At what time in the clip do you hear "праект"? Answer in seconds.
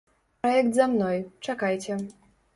0.45-0.71